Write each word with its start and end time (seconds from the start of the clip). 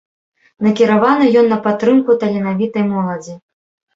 Накіраваны 0.67 1.27
ён 1.41 1.45
на 1.51 1.57
падтрымку 1.67 2.11
таленавітай 2.23 2.85
моладзі. 2.95 3.37